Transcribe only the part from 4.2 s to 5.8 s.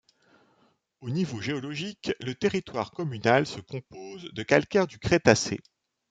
de calcaires du Crétacé.